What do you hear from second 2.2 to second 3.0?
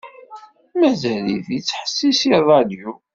i ṛṛadyu.